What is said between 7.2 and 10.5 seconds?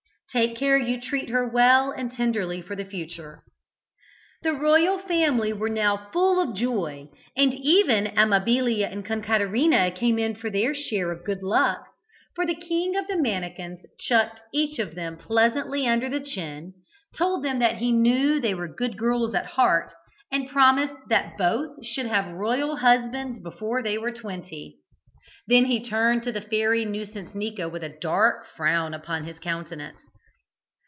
and even Amabilia and Concaterina came in for